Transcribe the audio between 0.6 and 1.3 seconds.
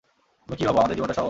ভাবো, আমাদের জীবনটা সহজ?